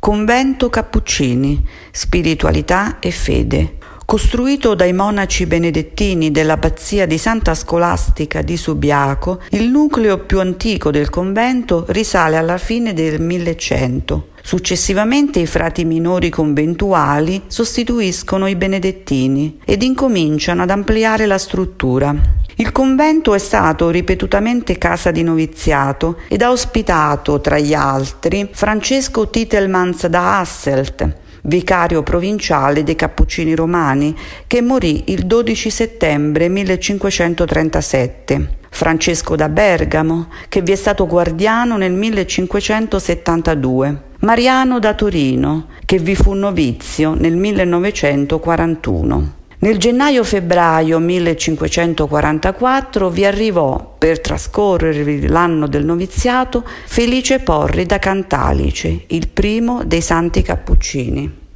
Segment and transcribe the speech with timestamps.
[0.00, 3.78] Convento Cappuccini, spiritualità e fede.
[4.06, 11.10] Costruito dai monaci benedettini dell'abbazia di Santa Scolastica di Subiaco, il nucleo più antico del
[11.10, 14.28] convento risale alla fine del 1100.
[14.40, 22.37] Successivamente i frati minori conventuali sostituiscono i benedettini ed incominciano ad ampliare la struttura.
[22.60, 29.30] Il convento è stato ripetutamente casa di noviziato ed ha ospitato, tra gli altri, Francesco
[29.30, 31.08] Titelmans da Hasselt,
[31.42, 34.12] vicario provinciale dei Cappuccini Romani,
[34.48, 38.56] che morì il 12 settembre 1537.
[38.70, 44.02] Francesco da Bergamo, che vi è stato guardiano nel 1572.
[44.18, 49.36] Mariano da Torino, che vi fu novizio nel 1941.
[49.60, 59.26] Nel gennaio-febbraio 1544 vi arrivò, per trascorrere l'anno del noviziato, Felice Porri da Cantalice, il
[59.26, 61.46] primo dei santi cappuccini.